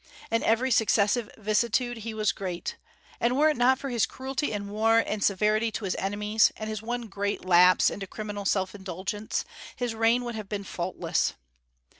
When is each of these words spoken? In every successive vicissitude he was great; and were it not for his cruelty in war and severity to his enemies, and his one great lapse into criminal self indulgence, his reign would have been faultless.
In 0.31 0.41
every 0.41 0.71
successive 0.71 1.29
vicissitude 1.37 1.97
he 1.97 2.15
was 2.15 2.31
great; 2.31 2.75
and 3.19 3.37
were 3.37 3.49
it 3.49 3.55
not 3.57 3.77
for 3.77 3.89
his 3.91 4.07
cruelty 4.07 4.51
in 4.51 4.67
war 4.67 4.97
and 4.97 5.23
severity 5.23 5.69
to 5.73 5.85
his 5.85 5.95
enemies, 5.99 6.51
and 6.57 6.67
his 6.67 6.81
one 6.81 7.03
great 7.03 7.45
lapse 7.45 7.91
into 7.91 8.07
criminal 8.07 8.43
self 8.45 8.73
indulgence, 8.73 9.45
his 9.75 9.93
reign 9.93 10.23
would 10.23 10.33
have 10.33 10.49
been 10.49 10.63
faultless. 10.63 11.35